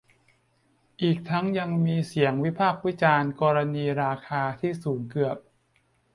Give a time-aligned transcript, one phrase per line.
[1.01, 5.37] อีกทั้งยังมีเสียงวิพากษ์วิจารณ์กรณีราคาที่สูงเกือบ